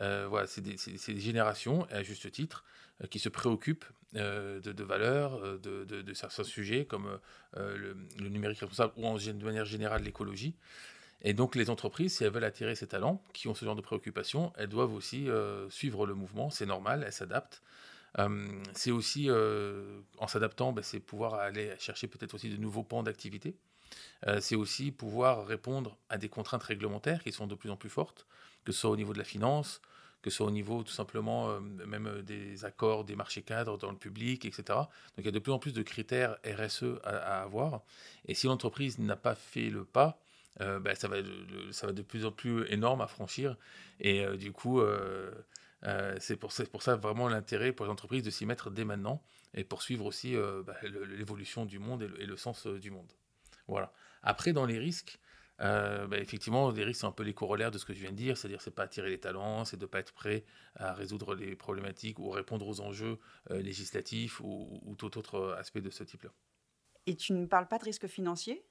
Euh, 0.00 0.26
voilà, 0.28 0.46
c'est 0.46 0.62
des, 0.62 1.20
générations, 1.20 1.86
à 1.90 2.02
juste 2.02 2.30
titre, 2.30 2.64
qui 3.10 3.18
se 3.18 3.28
préoccupent 3.28 3.84
de, 4.14 4.82
valeurs, 4.82 5.58
de, 5.58 6.14
certains 6.14 6.44
sujets 6.44 6.86
comme 6.86 7.18
le, 7.54 7.94
numérique 8.20 8.60
responsable 8.60 8.94
ou 8.96 9.18
de 9.18 9.44
manière 9.44 9.66
générale 9.66 10.02
l'écologie. 10.02 10.54
Et 11.22 11.32
donc 11.32 11.54
les 11.54 11.70
entreprises, 11.70 12.16
si 12.16 12.24
elles 12.24 12.30
veulent 12.30 12.44
attirer 12.44 12.74
ces 12.74 12.86
talents 12.86 13.22
qui 13.32 13.48
ont 13.48 13.54
ce 13.54 13.64
genre 13.64 13.76
de 13.76 13.80
préoccupations, 13.80 14.52
elles 14.56 14.68
doivent 14.68 14.94
aussi 14.94 15.28
euh, 15.28 15.68
suivre 15.70 16.06
le 16.06 16.14
mouvement, 16.14 16.50
c'est 16.50 16.66
normal, 16.66 17.02
elles 17.06 17.12
s'adaptent. 17.12 17.62
Euh, 18.18 18.48
c'est 18.74 18.90
aussi, 18.90 19.26
euh, 19.28 20.00
en 20.18 20.26
s'adaptant, 20.26 20.72
ben, 20.72 20.82
c'est 20.82 21.00
pouvoir 21.00 21.34
aller 21.34 21.74
chercher 21.78 22.06
peut-être 22.06 22.34
aussi 22.34 22.50
de 22.50 22.56
nouveaux 22.56 22.84
pans 22.84 23.02
d'activité. 23.02 23.56
c'est 24.40 24.56
aussi 24.56 24.90
pouvoir 24.90 25.46
répondre 25.46 25.96
à 26.08 26.18
des 26.18 26.28
contraintes 26.28 26.62
réglementaires 26.62 27.22
qui 27.22 27.32
sont 27.32 27.46
de 27.46 27.54
plus 27.54 27.70
en 27.70 27.76
plus 27.76 27.90
fortes, 27.90 28.26
que 28.64 28.72
ce 28.72 28.80
soit 28.80 28.90
au 28.90 28.96
niveau 28.96 29.12
de 29.12 29.18
la 29.18 29.24
finance, 29.24 29.80
que 30.22 30.30
ce 30.30 30.38
soit 30.38 30.46
au 30.46 30.50
niveau 30.50 30.82
tout 30.82 30.92
simplement 30.92 31.60
même 31.60 32.22
des 32.22 32.64
accords, 32.64 33.04
des 33.04 33.14
marchés 33.14 33.42
cadres 33.42 33.78
dans 33.78 33.90
le 33.90 33.96
public, 33.96 34.44
etc. 34.44 34.62
Donc 34.66 35.18
il 35.18 35.24
y 35.26 35.28
a 35.28 35.32
de 35.32 35.38
plus 35.38 35.52
en 35.52 35.58
plus 35.58 35.72
de 35.72 35.82
critères 35.82 36.36
RSE 36.44 36.98
à, 37.04 37.10
à 37.10 37.42
avoir. 37.42 37.82
Et 38.26 38.34
si 38.34 38.48
l'entreprise 38.48 38.98
n'a 38.98 39.16
pas 39.16 39.36
fait 39.36 39.70
le 39.70 39.84
pas, 39.84 40.18
euh, 40.60 40.78
bah, 40.80 40.94
ça, 40.94 41.08
va 41.08 41.16
ça 41.70 41.86
va 41.86 41.92
de 41.92 42.02
plus 42.02 42.24
en 42.24 42.32
plus 42.32 42.66
énorme 42.70 43.00
à 43.00 43.06
franchir. 43.06 43.56
Et 44.00 44.24
euh, 44.24 44.36
du 44.36 44.52
coup, 44.52 44.80
euh, 44.80 45.30
c'est 46.18 46.36
pour, 46.36 46.52
pour, 46.70 46.82
ça 46.82 46.96
vraiment 46.96 47.28
l'intérêt 47.28 47.72
pour 47.72 47.86
les 47.86 47.92
entreprises 47.92 48.22
de 48.22 48.30
s'y 48.30 48.46
mettre 48.46 48.70
dès 48.70 48.84
maintenant 48.84 49.22
et 49.54 49.64
poursuivre 49.64 50.04
aussi 50.04 50.34
bah, 50.66 50.74
l'évolution 51.16 51.64
du 51.64 51.78
monde 51.78 52.02
et 52.18 52.26
le, 52.26 52.36
sens 52.36 52.66
du 52.66 52.90
monde. 52.90 53.10
Voilà. 53.68 53.92
Après, 54.22 54.52
dans 54.52 54.66
les 54.66 54.78
risques, 54.78 55.18
bah, 55.58 56.06
effectivement, 56.12 56.70
les 56.70 56.84
risques 56.84 57.00
sont 57.00 57.08
un 57.08 57.12
peu 57.12 57.22
les 57.22 57.32
corollaires 57.32 57.70
de 57.70 57.78
ce 57.78 57.86
que 57.86 57.94
je 57.94 58.00
viens 58.00 58.10
de 58.10 58.16
dire, 58.16 58.36
c'est-à-dire 58.36 58.60
c'est 58.60 58.74
pas 58.74 58.82
attirer 58.82 59.08
les 59.08 59.20
talents, 59.20 59.64
c'est 59.64 59.78
de 59.78 59.84
ne 59.84 59.86
pas 59.86 60.00
être 60.00 60.12
prêt 60.12 60.44
à 60.74 60.92
résoudre 60.92 61.34
les 61.34 61.56
problématiques 61.56 62.18
ou 62.18 62.28
répondre 62.28 62.66
aux 62.66 62.80
enjeux 62.80 63.18
législatifs 63.50 64.40
ou, 64.40 64.80
ou, 64.84 64.94
tout 64.94 65.16
autre 65.16 65.56
aspect 65.58 65.80
de 65.80 65.90
ce 65.90 66.04
type-là. 66.04 66.30
Et 67.06 67.16
tu 67.16 67.32
ne 67.32 67.46
parles 67.46 67.68
pas 67.68 67.78
de 67.78 67.84
risque 67.84 68.08
financier 68.08 68.62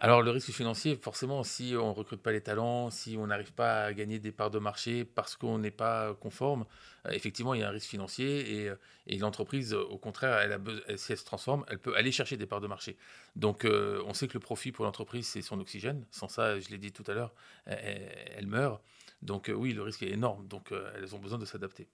alors 0.00 0.22
le 0.22 0.30
risque 0.30 0.50
financier, 0.50 0.96
forcément, 0.96 1.44
si 1.44 1.74
on 1.78 1.88
ne 1.88 1.94
recrute 1.94 2.20
pas 2.20 2.32
les 2.32 2.40
talents, 2.40 2.90
si 2.90 3.16
on 3.18 3.26
n'arrive 3.26 3.52
pas 3.52 3.84
à 3.84 3.92
gagner 3.94 4.18
des 4.18 4.32
parts 4.32 4.50
de 4.50 4.58
marché 4.58 5.04
parce 5.04 5.36
qu'on 5.36 5.58
n'est 5.58 5.70
pas 5.70 6.14
conforme, 6.14 6.66
euh, 7.06 7.10
effectivement, 7.12 7.54
il 7.54 7.60
y 7.60 7.62
a 7.62 7.68
un 7.68 7.72
risque 7.72 7.88
financier 7.88 8.56
et, 8.56 8.68
euh, 8.68 8.76
l'entreprise, 9.18 9.72
au 9.72 9.96
contraire, 9.96 10.60
si 10.96 11.12
elle 11.12 11.18
se 11.18 11.24
transforme, 11.24 11.64
elle 11.68 11.78
peut 11.78 11.96
aller 11.96 12.12
chercher 12.12 12.36
des 12.36 12.46
parts 12.46 12.60
de 12.60 12.66
marché. 12.66 12.96
Donc 13.36 13.64
euh, 13.64 14.02
on 14.06 14.14
sait 14.14 14.26
que 14.26 14.34
le 14.34 14.40
profit 14.40 14.72
pour 14.72 14.84
l'entreprise, 14.84 15.28
c'est 15.28 15.42
son 15.42 15.60
oxygène. 15.60 16.04
Sans 16.10 16.28
ça, 16.28 16.58
je 16.58 16.68
l'ai 16.70 16.78
dit 16.78 16.92
tout 16.92 17.04
à 17.06 17.14
l'heure, 17.14 17.32
elle, 17.66 18.46
meurt. 18.46 18.82
Donc 19.22 19.50
oui, 19.54 19.72
le 19.72 19.82
risque 19.82 20.02
est 20.02 20.10
énorme. 20.10 20.46
Donc 20.48 20.72
elles 20.96 21.14
ont 21.14 21.18
besoin 21.18 21.38
de 21.38 21.44
s'adapter. 21.44 21.88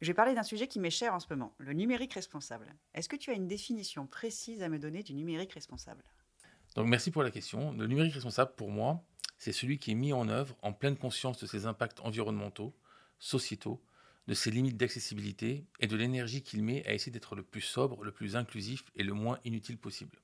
Je 0.00 0.08
vais 0.08 0.14
parler 0.14 0.34
d'un 0.34 0.42
sujet 0.42 0.66
qui 0.66 0.80
m'est 0.80 0.90
cher 0.90 1.14
en 1.14 1.20
ce 1.20 1.26
moment, 1.30 1.54
le 1.58 1.72
numérique 1.72 2.14
responsable. 2.14 2.74
Est-ce 2.94 3.08
que 3.08 3.16
tu 3.16 3.30
as 3.30 3.34
une 3.34 3.46
définition 3.46 4.06
précise 4.06 4.62
à 4.62 4.68
me 4.68 4.78
donner 4.78 5.02
du 5.02 5.14
numérique 5.14 5.52
responsable? 5.52 6.02
Donc 6.74 6.88
merci 6.88 7.10
pour 7.10 7.22
la 7.22 7.30
question. 7.30 7.72
Le 7.72 7.86
numérique 7.86 8.14
responsable, 8.14 8.52
pour 8.56 8.70
moi, 8.70 9.04
c'est 9.38 9.52
celui 9.52 9.78
qui 9.78 9.92
est 9.92 9.94
mis 9.94 10.12
en 10.12 10.28
œuvre 10.28 10.56
en 10.62 10.72
pleine 10.72 10.96
conscience 10.96 11.38
de 11.38 11.46
ses 11.46 11.66
impacts 11.66 12.00
environnementaux, 12.00 12.74
sociétaux, 13.18 13.82
de 14.26 14.34
ses 14.34 14.50
limites 14.50 14.76
d'accessibilité 14.76 15.66
et 15.80 15.86
de 15.86 15.96
l'énergie 15.96 16.42
qu'il 16.42 16.62
met 16.62 16.86
à 16.86 16.94
essayer 16.94 17.12
d'être 17.12 17.36
le 17.36 17.42
plus 17.42 17.60
sobre, 17.60 18.04
le 18.04 18.12
plus 18.12 18.36
inclusif 18.36 18.84
et 18.96 19.02
le 19.02 19.12
moins 19.12 19.38
inutile 19.44 19.78
possible. 19.78 20.18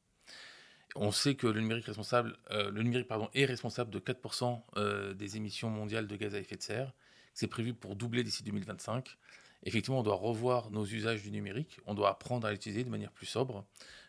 On 0.97 1.13
sait 1.13 1.35
que 1.35 1.47
le 1.47 1.61
numérique, 1.61 1.85
responsable, 1.85 2.37
euh, 2.51 2.71
le 2.71 2.83
numérique 2.83 3.07
pardon, 3.07 3.29
est 3.35 3.45
responsable 3.45 3.91
de 3.91 4.01
4% 4.01 4.63
euh, 4.77 5.15
des 5.15 5.37
émissions 5.37 5.71
mondiales 5.71 6.07
de 6.07 6.17
gaz 6.17 6.35
à 6.35 6.39
effet 6.39 6.57
de 6.57 6.63
serre. 6.63 6.93
C'est 7.33 7.47
prévu 7.47 7.75
pour 7.75 7.95
doubler 7.95 8.25
d'ici 8.25 8.43
2025. 8.43 9.17
Effectivement, 9.65 10.01
on 10.01 10.03
doit 10.03 10.17
revoir 10.17 10.71
nos 10.71 10.85
usages 10.85 11.23
du 11.23 11.31
numérique, 11.31 11.81
on 11.87 11.95
doit 11.95 12.11
apprendre 12.11 12.47
à 12.47 12.51
l'utiliser 12.51 12.85
de 12.85 12.91
manière 12.91 13.13
plus 13.13 13.27
sobre. 13.27 13.65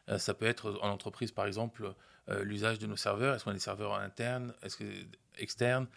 Euh, 0.09 0.17
ça 0.17 0.33
peut 0.33 0.45
être 0.45 0.79
en 0.81 0.89
entreprise, 0.89 1.31
par 1.31 1.45
exemple, 1.45 1.93
l'usage 2.43 2.79
de 2.79 2.87
nos 2.87 2.95
serveurs. 2.95 3.35
Est-ce 3.35 3.43
qu'on 3.43 3.51
a 3.51 3.55
des 3.55 3.59
serveurs 3.59 3.95
internes, 3.95 4.53
est-ce 4.63 4.77
que 4.77 4.85
externes? 5.37 5.87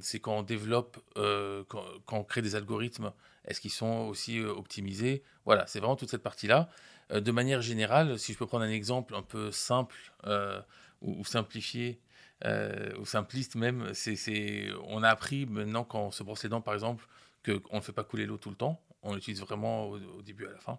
C'est 0.00 0.20
quand 0.20 0.38
on 0.38 0.42
développe, 0.42 0.98
quand, 1.16 1.84
on 2.12 2.22
crée 2.22 2.42
des 2.42 2.54
algorithmes, 2.54 3.12
est-ce 3.46 3.60
qu'ils 3.60 3.72
sont 3.72 4.06
aussi 4.08 4.38
optimisés? 4.40 5.24
Voilà, 5.44 5.66
c'est 5.66 5.80
vraiment 5.80 5.96
toute 5.96 6.10
cette 6.10 6.22
partie-là. 6.22 6.68
Euh, 7.12 7.20
de 7.20 7.32
manière 7.32 7.62
générale, 7.62 8.18
si 8.18 8.32
je 8.32 8.38
peux 8.38 8.46
prendre 8.46 8.64
un 8.64 8.70
exemple 8.70 9.14
un 9.14 9.22
peu 9.22 9.50
simple 9.50 9.96
euh, 10.26 10.60
ou, 11.00 11.24
simplifié, 11.24 12.00
euh, 12.44 12.96
ou 12.98 13.06
simpliste 13.06 13.54
même, 13.54 13.92
c'est, 13.94 14.68
on 14.84 15.02
a 15.02 15.08
appris 15.08 15.46
maintenant 15.46 15.84
quand 15.84 16.10
se 16.10 16.22
brosse 16.22 16.42
les 16.44 16.48
dents, 16.48 16.60
par 16.60 16.74
exemple, 16.74 17.06
qu'on 17.44 17.76
ne 17.76 17.80
fait 17.80 17.92
pas 17.92 18.04
couler 18.04 18.26
l'eau 18.26 18.38
tout 18.38 18.50
le 18.50 18.56
temps. 18.56 18.80
On 19.02 19.14
l'utilise 19.14 19.40
vraiment 19.40 19.88
au, 19.88 20.22
début 20.22 20.44
et 20.44 20.48
à 20.48 20.52
la 20.52 20.58
fin. 20.58 20.78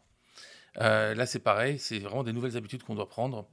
là, 0.75 1.25
c'est 1.25 1.39
pareil, 1.39 1.79
c'est 1.79 1.99
vraiment 1.99 2.23
des 2.23 2.33
nouvelles 2.33 2.57
habitudes 2.57 2.83
qu'on 2.83 2.95
doit 2.95 3.09
prendre 3.09 3.47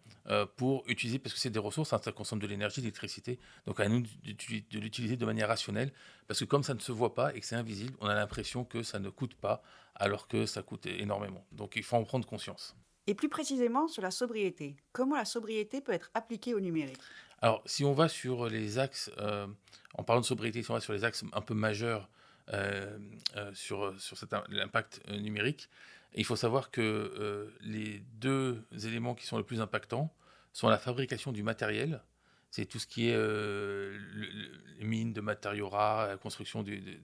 pour 0.57 0.85
utiliser, 0.87 1.19
parce 1.19 1.35
que 1.35 1.41
c'est 1.41 1.51
des 1.51 1.59
ressources, 1.59 1.93
hein, 1.93 2.01
ça 2.03 2.13
consomme 2.13 2.39
de 2.39 2.47
l'énergie, 2.47 2.81
de 2.81 2.87
l'électricité. 2.87 3.41
Donc, 3.67 3.81
à 3.81 3.89
nous 3.89 4.03
de 4.03 4.79
l'utiliser 4.79 5.17
de 5.17 5.27
manière 5.27 5.49
rationnelle, 5.49 5.93
parce 6.29 6.39
que 6.39 6.45
comme 6.45 6.63
ça 6.63 6.75
ne 6.75 6.79
se 6.79 6.93
voit 6.93 7.15
pas 7.15 7.35
et 7.35 7.41
que 7.41 7.47
c'est 7.47 7.57
invisible, 7.57 7.95
on 8.01 8.07
a 8.07 8.15
l'impression 8.15 8.65
que 8.65 8.85
ça 8.85 9.01
ne 9.01 9.11
coûte 9.11 9.35
pas 9.35 9.63
alors 10.01 10.27
que 10.27 10.47
ça 10.47 10.63
coûte 10.63 10.87
énormément. 10.87 11.45
Donc 11.53 11.77
il 11.77 11.83
faut 11.83 11.97
en 11.97 12.05
prendre 12.05 12.27
conscience. 12.27 12.75
Et 13.07 13.15
plus 13.15 13.29
précisément 13.29 13.87
sur 13.87 14.03
la 14.03 14.11
sobriété, 14.11 14.77
comment 14.93 15.17
la 15.17 15.25
sobriété 15.25 15.81
peut 15.81 15.93
être 15.93 16.11
appliquée 16.15 16.55
au 16.55 16.61
numérique? 16.61 16.99
Alors 17.43 17.63
si 17.67 17.85
on 17.85 17.93
va 17.93 18.09
sur 18.09 18.49
les 18.49 18.79
axes, 18.79 19.11
euh, 19.19 19.47
en 19.95 20.03
parlant 20.03 20.21
de 20.21 20.27
sobriété, 20.27 20.63
si 20.63 20.71
on 20.71 20.75
va 20.75 20.81
sur 20.81 20.93
les 20.93 21.05
axes 21.05 21.25
un 21.33 21.41
peu 21.41 21.55
majeurs 21.55 22.09
euh, 22.53 22.99
euh, 23.37 23.51
sur, 23.55 23.99
sur 24.01 24.17
l'impact 24.49 25.01
numérique, 25.09 25.69
il 26.15 26.25
faut 26.25 26.37
savoir 26.37 26.71
que 26.71 27.53
les 27.61 28.03
deux 28.15 28.65
éléments 28.85 29.15
qui 29.15 29.27
sont 29.27 29.39
les 29.39 29.45
plus 29.45 29.61
impactants 29.61 30.13
sont 30.53 30.69
la 30.69 30.79
fabrication 30.79 31.31
du 31.31 31.45
matériel, 31.45 32.03
c'est 32.51 32.67
tout 32.67 32.81
ce 32.81 32.89
qui 32.89 33.09
est 33.09 33.17
les 33.17 34.85
mines 34.85 35.13
de 35.13 35.21
matériaux 35.21 35.69
rares, 35.69 36.09
la 36.09 36.17
construction 36.17 36.65
du, 36.65 37.01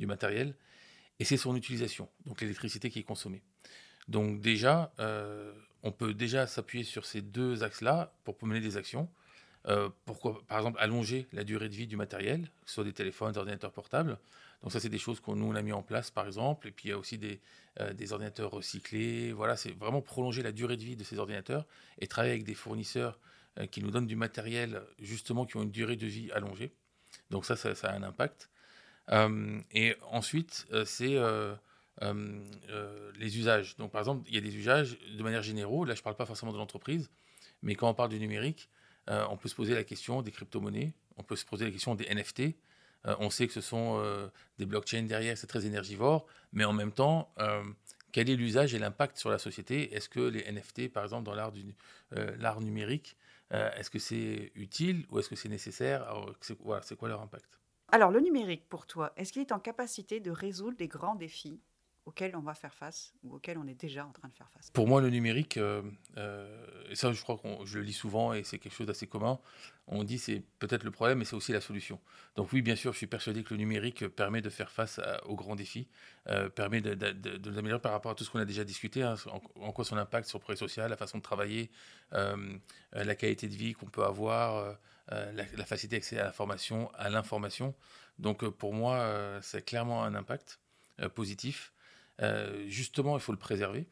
matériel, 0.00 0.54
et 1.18 1.24
c'est 1.24 1.38
son 1.38 1.56
utilisation, 1.56 2.10
donc 2.26 2.42
l'électricité 2.42 2.90
qui 2.90 2.98
est 2.98 3.04
consommée. 3.04 3.42
Donc 4.08 4.40
déjà, 4.40 4.92
euh, 5.00 5.52
on 5.82 5.92
peut 5.92 6.14
déjà 6.14 6.46
s'appuyer 6.46 6.84
sur 6.84 7.04
ces 7.06 7.22
deux 7.22 7.62
axes-là 7.62 8.12
pour 8.24 8.36
mener 8.44 8.60
des 8.60 8.76
actions. 8.76 9.08
Euh, 9.68 9.88
pourquoi, 10.04 10.42
par 10.46 10.58
exemple, 10.58 10.78
allonger 10.80 11.26
la 11.32 11.44
durée 11.44 11.68
de 11.68 11.74
vie 11.74 11.86
du 11.86 11.96
matériel, 11.96 12.42
que 12.42 12.68
ce 12.68 12.74
soit 12.74 12.84
des 12.84 12.92
téléphones, 12.92 13.32
des 13.32 13.38
ordinateurs 13.38 13.72
portables. 13.72 14.18
Donc 14.62 14.72
ça, 14.72 14.80
c'est 14.80 14.88
des 14.88 14.98
choses 14.98 15.20
qu'on 15.20 15.36
nous 15.36 15.46
on 15.46 15.54
a 15.54 15.62
mis 15.62 15.72
en 15.72 15.82
place, 15.82 16.10
par 16.10 16.26
exemple. 16.26 16.68
Et 16.68 16.70
puis 16.70 16.88
il 16.88 16.90
y 16.90 16.94
a 16.94 16.98
aussi 16.98 17.18
des, 17.18 17.40
euh, 17.80 17.92
des 17.92 18.12
ordinateurs 18.12 18.50
recyclés. 18.50 19.32
Voilà, 19.32 19.56
c'est 19.56 19.72
vraiment 19.72 20.02
prolonger 20.02 20.42
la 20.42 20.52
durée 20.52 20.76
de 20.76 20.84
vie 20.84 20.96
de 20.96 21.04
ces 21.04 21.18
ordinateurs 21.18 21.66
et 21.98 22.06
travailler 22.06 22.32
avec 22.32 22.44
des 22.44 22.54
fournisseurs 22.54 23.18
qui 23.70 23.82
nous 23.82 23.90
donnent 23.90 24.06
du 24.06 24.16
matériel 24.16 24.82
justement 24.98 25.46
qui 25.46 25.56
ont 25.56 25.62
une 25.62 25.70
durée 25.70 25.96
de 25.96 26.06
vie 26.06 26.30
allongée. 26.32 26.74
Donc 27.30 27.46
ça, 27.46 27.56
ça 27.56 27.70
a 27.70 27.94
un 27.94 28.02
impact. 28.02 28.50
Euh, 29.10 29.60
et 29.72 29.94
ensuite, 30.10 30.66
euh, 30.72 30.84
c'est 30.84 31.16
euh, 31.16 31.54
les 33.18 33.38
usages. 33.38 33.76
Donc, 33.76 33.92
par 33.92 34.00
exemple, 34.00 34.24
il 34.28 34.34
y 34.34 34.38
a 34.38 34.40
des 34.40 34.56
usages 34.56 34.98
de 34.98 35.22
manière 35.22 35.42
générale. 35.42 35.86
Là, 35.86 35.94
je 35.94 36.00
ne 36.00 36.04
parle 36.04 36.16
pas 36.16 36.26
forcément 36.26 36.52
de 36.52 36.58
l'entreprise, 36.58 37.10
mais 37.62 37.74
quand 37.74 37.88
on 37.88 37.94
parle 37.94 38.10
du 38.10 38.18
numérique, 38.18 38.68
on 39.08 39.36
peut 39.36 39.48
se 39.48 39.54
poser 39.54 39.74
la 39.74 39.84
question 39.84 40.22
des 40.22 40.30
crypto-monnaies, 40.30 40.92
on 41.16 41.22
peut 41.22 41.36
se 41.36 41.44
poser 41.44 41.64
la 41.66 41.70
question 41.70 41.94
des 41.94 42.06
NFT. 42.12 42.56
on 43.20 43.30
sait 43.30 43.46
que 43.46 43.52
ce 43.52 43.60
sont 43.60 44.30
des 44.58 44.66
blockchains 44.66 45.04
derrière, 45.04 45.38
c'est 45.38 45.46
très 45.46 45.66
énergivore, 45.66 46.26
mais 46.52 46.64
en 46.64 46.72
même 46.72 46.92
temps, 46.92 47.32
quel 48.12 48.30
est 48.30 48.36
l'usage 48.36 48.74
et 48.74 48.78
l'impact 48.78 49.16
sur 49.18 49.30
la 49.30 49.38
société? 49.38 49.94
Est-ce 49.94 50.08
que 50.08 50.20
les 50.20 50.50
NFT, 50.50 50.92
par 50.92 51.04
exemple, 51.04 51.24
dans 51.24 51.34
l'art, 51.34 52.60
numérique, 52.60 53.16
est-ce 53.50 53.90
que 53.90 53.98
c'est 53.98 54.52
utile 54.54 55.06
ou 55.10 55.18
est-ce 55.18 55.28
que 55.28 55.36
c'est 55.36 55.48
nécessaire? 55.48 56.06
C'est 56.40 56.56
quoi 56.58 57.08
leur 57.08 57.20
impact? 57.20 57.58
Alors, 57.92 58.10
le 58.10 58.20
numérique, 58.20 58.68
pour 58.68 58.86
toi, 58.86 59.12
est-ce 59.16 59.32
qu'il 59.32 59.42
est 59.42 59.52
en 59.52 59.60
capacité 59.60 60.18
de 60.18 60.32
résoudre 60.32 60.76
les 60.80 60.88
grands 60.88 61.14
défis? 61.14 61.60
Auxquels 62.06 62.36
on 62.36 62.40
va 62.40 62.54
faire 62.54 62.74
face 62.74 63.12
ou 63.24 63.34
auxquels 63.34 63.58
on 63.58 63.66
est 63.66 63.74
déjà 63.74 64.06
en 64.06 64.12
train 64.12 64.28
de 64.28 64.34
faire 64.34 64.48
face 64.50 64.70
Pour 64.70 64.86
moi, 64.86 65.00
le 65.00 65.10
numérique, 65.10 65.56
euh, 65.56 65.82
euh, 66.16 66.64
ça, 66.94 67.12
je 67.12 67.20
crois 67.20 67.36
que 67.36 67.48
je 67.64 67.78
le 67.78 67.84
lis 67.84 67.92
souvent 67.92 68.32
et 68.32 68.44
c'est 68.44 68.58
quelque 68.58 68.72
chose 68.72 68.86
d'assez 68.86 69.08
commun. 69.08 69.40
On 69.88 70.04
dit 70.04 70.18
c'est 70.18 70.42
peut-être 70.60 70.84
le 70.84 70.92
problème, 70.92 71.18
mais 71.18 71.24
c'est 71.24 71.34
aussi 71.34 71.52
la 71.52 71.60
solution. 71.60 72.00
Donc 72.36 72.52
oui, 72.52 72.62
bien 72.62 72.76
sûr, 72.76 72.92
je 72.92 72.98
suis 72.98 73.08
persuadé 73.08 73.42
que 73.42 73.54
le 73.54 73.58
numérique 73.58 74.06
permet 74.06 74.40
de 74.40 74.50
faire 74.50 74.70
face 74.70 75.00
aux 75.24 75.34
grands 75.34 75.56
défis, 75.56 75.88
euh, 76.28 76.48
permet 76.48 76.80
de, 76.80 76.94
de, 76.94 77.50
l'améliorer 77.50 77.82
par 77.82 77.92
rapport 77.92 78.12
à 78.12 78.14
tout 78.14 78.24
ce 78.24 78.30
qu'on 78.30 78.38
a 78.38 78.44
déjà 78.44 78.64
discuté, 78.64 79.02
hein, 79.02 79.16
en, 79.56 79.72
quoi 79.72 79.84
son 79.84 79.96
impact 79.96 80.28
sur 80.28 80.38
le 80.38 80.42
progrès 80.42 80.56
social, 80.56 80.88
la 80.88 80.96
façon 80.96 81.18
de 81.18 81.22
travailler, 81.22 81.70
la 82.12 83.14
qualité 83.16 83.48
de 83.48 83.54
vie 83.54 83.74
qu'on 83.74 83.86
peut 83.86 84.04
avoir. 84.04 84.76
Euh, 85.12 85.32
la, 85.34 85.64
facilité 85.64 85.98
d'accès 85.98 86.18
à 86.18 86.24
l'information, 86.24 86.90
à 86.94 87.08
l'information. 87.08 87.76
Donc 88.18 88.44
pour 88.48 88.74
moi, 88.74 89.38
c'est 89.40 89.64
clairement 89.64 90.02
un 90.02 90.16
impact 90.16 90.58
positif. 91.14 91.72
Justement, 92.68 93.16
il 93.16 93.20
faut 93.20 93.32
le 93.32 93.38
préserver. 93.38 93.86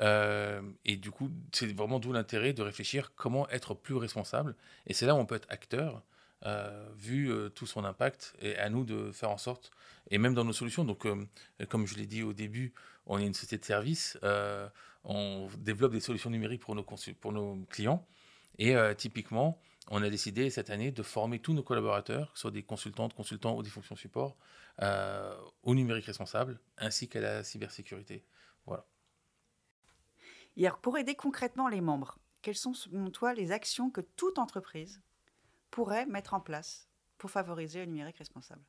et 0.00 0.96
du 0.96 1.10
coup, 1.10 1.30
c'est 1.52 1.72
vraiment 1.72 1.98
d'où 2.00 2.12
l'intérêt 2.12 2.52
de 2.52 2.62
réfléchir 2.62 3.14
comment 3.14 3.48
être 3.50 3.74
plus 3.74 3.94
responsable. 3.94 4.56
Et 4.86 4.94
c'est 4.94 5.06
là 5.06 5.14
où 5.14 5.18
on 5.18 5.26
peut 5.26 5.36
être 5.36 5.50
acteur, 5.50 6.02
vu 6.96 7.30
tout 7.54 7.66
son 7.66 7.84
impact, 7.84 8.34
et 8.40 8.56
à 8.56 8.68
nous 8.68 8.84
de 8.84 9.12
faire 9.12 9.30
en 9.30 9.38
sorte, 9.38 9.70
et 10.10 10.18
même 10.18 10.34
dans 10.34 10.44
nos 10.44 10.52
solutions. 10.52 10.84
Donc, 10.84 11.06
comme 11.68 11.86
je 11.86 11.96
l'ai 11.96 12.06
dit 12.06 12.22
au 12.22 12.32
début, 12.32 12.72
on 13.06 13.18
est 13.18 13.26
une 13.26 13.34
société 13.34 13.58
de 13.58 13.64
service, 13.64 14.18
on 15.04 15.48
développe 15.58 15.92
des 15.92 16.00
solutions 16.00 16.30
numériques 16.30 16.62
pour 16.62 16.74
nos 16.74 17.66
clients. 17.70 18.06
Et 18.58 18.74
typiquement, 18.96 19.60
on 19.88 20.02
a 20.02 20.08
décidé 20.08 20.50
cette 20.50 20.70
année 20.70 20.90
de 20.90 21.02
former 21.02 21.38
tous 21.38 21.52
nos 21.52 21.62
collaborateurs, 21.62 22.32
que 22.32 22.38
ce 22.38 22.42
soit 22.42 22.50
des 22.50 22.62
consultantes, 22.62 23.14
consultants 23.14 23.56
ou 23.56 23.62
des 23.62 23.70
fonctions 23.70 23.96
support, 23.96 24.36
euh, 24.82 25.34
au 25.62 25.74
numérique 25.74 26.06
responsable 26.06 26.58
ainsi 26.78 27.08
qu'à 27.08 27.20
la 27.20 27.44
cybersécurité. 27.44 28.24
Voilà. 28.66 28.86
Hier, 30.56 30.78
pour 30.78 30.96
aider 30.98 31.14
concrètement 31.14 31.68
les 31.68 31.80
membres, 31.80 32.18
quelles 32.42 32.56
sont 32.56 32.74
selon 32.74 33.10
toi 33.10 33.34
les 33.34 33.52
actions 33.52 33.90
que 33.90 34.00
toute 34.00 34.38
entreprise 34.38 35.00
pourrait 35.70 36.06
mettre 36.06 36.34
en 36.34 36.40
place 36.40 36.88
pour 37.18 37.30
favoriser 37.30 37.80
le 37.80 37.86
numérique 37.86 38.18
responsable? 38.18 38.62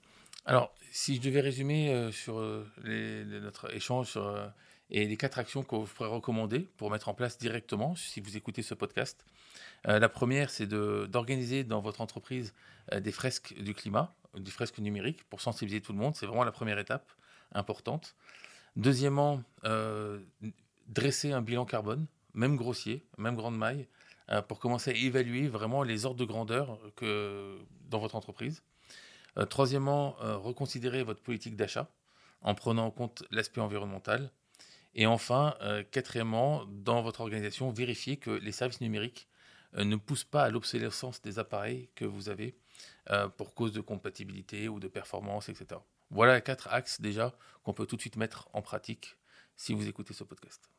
Alors, 0.45 0.75
si 0.91 1.15
je 1.15 1.21
devais 1.21 1.41
résumer 1.41 1.91
euh, 1.93 2.11
sur 2.11 2.39
euh, 2.39 2.65
notre 3.41 3.73
échange 3.73 4.11
sur, 4.11 4.53
et 4.89 5.07
les 5.07 5.17
quatre 5.17 5.39
actions 5.39 5.63
que 5.63 5.75
vous 5.75 5.85
pourrez 5.85 6.09
recommander 6.09 6.59
pour 6.77 6.91
mettre 6.91 7.09
en 7.09 7.13
place 7.13 7.37
directement 7.37 7.95
si 7.95 8.21
vous 8.21 8.37
écoutez 8.37 8.61
ce 8.61 8.73
podcast, 8.73 9.25
euh, 9.87 9.99
la 9.99 10.09
première, 10.09 10.49
c'est 10.49 10.67
d'organiser 10.67 11.63
dans 11.63 11.81
votre 11.81 12.01
entreprise 12.01 12.53
euh, 12.93 12.99
des 12.99 13.11
fresques 13.11 13.53
du 13.59 13.73
climat, 13.73 14.13
des 14.35 14.51
fresques 14.51 14.79
numériques 14.79 15.23
pour 15.25 15.41
sensibiliser 15.41 15.81
tout 15.81 15.93
le 15.93 15.99
monde. 15.99 16.15
C'est 16.15 16.25
vraiment 16.25 16.43
la 16.43 16.51
première 16.51 16.79
étape 16.79 17.11
importante. 17.53 18.15
Deuxièmement, 18.75 19.43
euh, 19.63 20.19
dresser 20.87 21.31
un 21.31 21.41
bilan 21.41 21.65
carbone, 21.65 22.05
même 22.33 22.55
grossier, 22.55 23.05
même 23.17 23.35
grande 23.35 23.57
maille, 23.57 23.87
pour 24.47 24.59
commencer 24.59 24.89
à 24.89 24.95
évaluer 24.95 25.47
vraiment 25.47 25.83
les 25.83 26.07
ordres 26.07 26.19
de 26.19 26.25
grandeur 26.25 26.79
que, 26.95 27.59
dans 27.91 27.99
votre 27.99 28.15
entreprise. 28.15 28.63
troisièmement, 29.51 30.15
reconsidérer 30.19 31.03
votre 31.03 31.21
politique 31.21 31.55
d'achat 31.55 31.87
en 32.41 32.55
prenant 32.55 32.87
en 32.87 32.91
compte 32.91 33.23
l'aspect 33.29 33.61
environnemental. 33.61 34.31
Et 34.95 35.05
enfin, 35.05 35.55
quatrièmement, 35.91 36.65
dans 36.67 37.01
votre 37.01 37.21
organisation, 37.21 37.69
vérifier 37.69 38.17
que 38.17 38.31
les 38.31 38.51
services 38.51 38.81
numériques 38.81 39.27
euh, 39.77 39.83
ne 39.83 39.95
pousse 39.95 40.23
pas 40.23 40.43
à 40.43 40.49
l'obsolescence 40.49 41.21
des 41.21 41.39
appareils 41.39 41.89
que 41.95 42.05
vous 42.05 42.29
avez 42.29 42.55
euh, 43.09 43.27
pour 43.27 43.53
cause 43.53 43.71
de 43.71 43.81
compatibilité 43.81 44.69
ou 44.69 44.79
de 44.79 44.87
performance, 44.87 45.49
etc. 45.49 45.81
Voilà 46.11 46.39
quatre 46.41 46.69
axes 46.71 47.01
déjà 47.01 47.33
qu'on 47.63 47.73
peut 47.73 47.85
tout 47.85 47.95
de 47.95 48.01
suite 48.01 48.15
mettre 48.15 48.47
en 48.53 48.61
pratique 48.61 49.17
si 49.55 49.73
vous 49.73 49.87
écoutez 49.87 50.13
ce 50.13 50.23
podcast. 50.23 50.69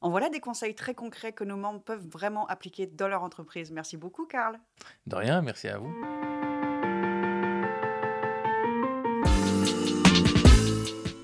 En 0.00 0.10
voilà 0.10 0.28
des 0.28 0.40
conseils 0.40 0.76
très 0.76 0.94
concrets 0.94 1.32
que 1.32 1.42
nos 1.42 1.56
membres 1.56 1.82
peuvent 1.82 2.06
vraiment 2.06 2.46
appliquer 2.46 2.86
dans 2.86 3.08
leur 3.08 3.22
entreprise. 3.22 3.72
Merci 3.72 3.96
beaucoup, 3.96 4.26
Karl. 4.26 4.60
De 5.06 5.16
rien, 5.16 5.42
merci 5.42 5.66
à 5.66 5.78
vous. 5.78 5.92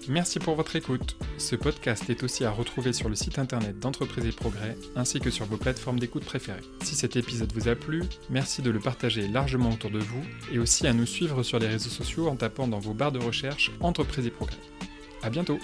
Merci 0.08 0.38
pour 0.38 0.54
votre 0.54 0.76
écoute. 0.76 1.16
Ce 1.38 1.56
podcast 1.56 2.08
est 2.10 2.22
aussi 2.22 2.44
à 2.44 2.50
retrouver 2.50 2.92
sur 2.92 3.08
le 3.08 3.14
site 3.14 3.38
internet 3.38 3.78
d'Entreprise 3.78 4.26
et 4.26 4.32
Progrès 4.32 4.76
ainsi 4.96 5.18
que 5.18 5.30
sur 5.30 5.46
vos 5.46 5.56
plateformes 5.56 5.98
d'écoute 5.98 6.24
préférées. 6.24 6.60
Si 6.82 6.94
cet 6.94 7.16
épisode 7.16 7.52
vous 7.52 7.68
a 7.68 7.74
plu, 7.74 8.02
merci 8.28 8.60
de 8.60 8.70
le 8.70 8.80
partager 8.80 9.26
largement 9.28 9.70
autour 9.70 9.90
de 9.90 10.00
vous 10.00 10.22
et 10.52 10.58
aussi 10.58 10.86
à 10.86 10.92
nous 10.92 11.06
suivre 11.06 11.42
sur 11.42 11.58
les 11.58 11.68
réseaux 11.68 11.90
sociaux 11.90 12.28
en 12.28 12.36
tapant 12.36 12.68
dans 12.68 12.80
vos 12.80 12.94
barres 12.94 13.12
de 13.12 13.18
recherche 13.18 13.70
Entreprise 13.80 14.26
et 14.26 14.30
Progrès. 14.30 14.58
À 15.22 15.30
bientôt! 15.30 15.58